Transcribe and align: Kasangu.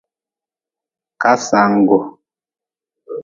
Kasangu. 1.21 1.97